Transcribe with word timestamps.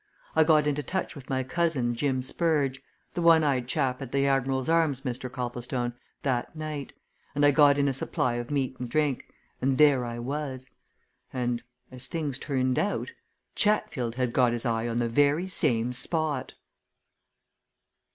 I 0.35 0.43
got 0.43 0.65
into 0.65 0.81
touch 0.81 1.15
with 1.15 1.29
my 1.29 1.43
cousin 1.43 1.93
Jim 1.93 2.23
Spurge 2.23 2.81
the 3.13 3.21
one 3.21 3.43
eyed 3.43 3.67
chap 3.67 4.01
at 4.01 4.11
the 4.11 4.25
'Admiral's 4.25 4.67
Arms,' 4.67 5.01
Mr. 5.01 5.31
Copplestone, 5.31 5.93
that 6.23 6.55
night 6.55 6.93
and 7.35 7.45
I 7.45 7.51
got 7.51 7.77
in 7.77 7.87
a 7.87 7.93
supply 7.93 8.33
of 8.37 8.49
meat 8.49 8.75
and 8.79 8.89
drink, 8.89 9.27
and 9.61 9.77
there 9.77 10.03
I 10.03 10.17
was. 10.17 10.65
And 11.31 11.61
as 11.91 12.07
things 12.07 12.39
turned 12.39 12.79
out, 12.79 13.11
Chatfield 13.53 14.15
had 14.15 14.33
got 14.33 14.53
his 14.53 14.65
eye 14.65 14.87
on 14.87 14.97
the 14.97 15.07
very 15.07 15.47
same 15.47 15.93
spot!" 15.93 16.53